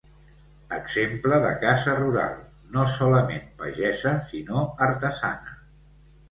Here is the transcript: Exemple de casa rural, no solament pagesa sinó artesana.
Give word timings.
Exemple 0.75 1.37
de 1.43 1.51
casa 1.63 1.93
rural, 1.99 2.39
no 2.77 2.87
solament 2.95 3.45
pagesa 3.61 4.15
sinó 4.33 4.65
artesana. 4.89 5.55